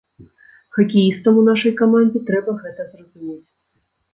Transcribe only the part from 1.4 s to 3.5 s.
у нашай камандзе трэба гэта зразумець.